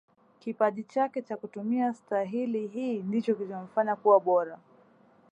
[0.39, 4.59] kipaji chake cha kutumia stahili hii ndicho kilichomfanya kuwa bora